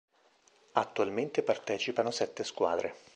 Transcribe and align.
Attualmente 0.71 1.43
partecipano 1.43 2.09
sette 2.09 2.43
squadre. 2.43 2.95